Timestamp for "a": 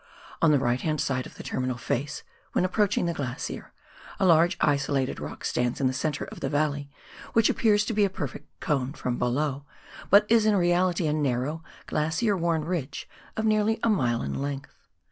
4.19-4.25, 8.03-8.09, 11.05-11.13, 13.83-13.89